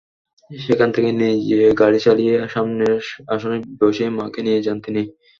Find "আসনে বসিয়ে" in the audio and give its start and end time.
3.27-4.09